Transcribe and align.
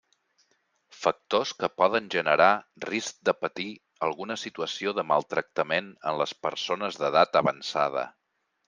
Factors 1.01 1.51
que 1.59 1.69
poden 1.81 2.07
generar 2.15 2.47
risc 2.87 3.19
de 3.31 3.35
patir 3.43 3.69
alguna 4.09 4.41
situació 4.47 4.95
de 5.01 5.07
maltractament 5.13 5.95
en 6.13 6.23
les 6.25 6.39
persones 6.49 7.01
d'edat 7.05 7.41
avançada. 7.47 8.11